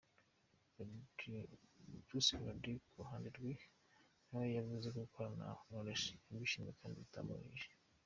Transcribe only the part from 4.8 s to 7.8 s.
ko gukorana na Knowless yabyishimiye kandi bitamuruhije.